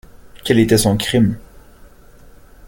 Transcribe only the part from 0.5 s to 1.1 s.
était son